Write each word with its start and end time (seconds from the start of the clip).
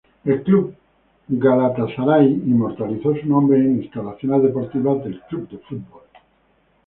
El 0.25 0.41
club 0.41 0.75
Galatasaray 1.27 2.25
inmortalizó 2.25 3.15
su 3.17 3.27
nombre 3.27 3.59
en 3.59 3.83
instalaciones 3.83 4.41
deportivas 4.41 5.03
del 5.03 5.21
club 5.29 5.47
de 5.47 5.59
fútbol. 5.59 6.01